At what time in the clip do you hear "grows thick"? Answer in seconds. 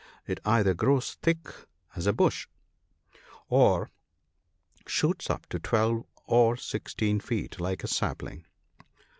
0.73-1.45